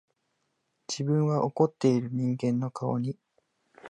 [0.87, 3.19] 自分は怒っている人間の顔に、